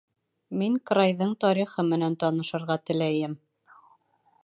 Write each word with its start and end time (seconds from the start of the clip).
Мин 0.61 0.77
крайҙың 0.91 1.35
тарихы 1.45 1.87
менән 1.91 2.17
танышырға 2.25 2.81
теләйем. 2.89 3.41